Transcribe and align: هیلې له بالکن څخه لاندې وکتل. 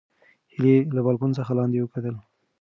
هیلې 0.51 0.75
له 0.95 1.01
بالکن 1.05 1.31
څخه 1.39 1.51
لاندې 1.59 1.81
وکتل. 1.83 2.15